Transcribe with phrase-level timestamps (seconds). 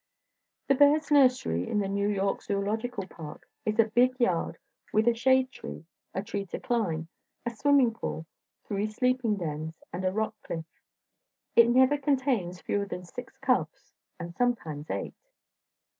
[0.67, 4.57] The Bears' Nursery at the New York Zoological Park is a big yard
[4.91, 5.85] with a shade tree,
[6.15, 7.07] a tree to climb,
[7.45, 8.25] a swimming pool,
[8.63, 10.65] three sleeping dens, and a rock cliff.
[11.55, 15.13] It never contains fewer than six cubs, and sometimes eight.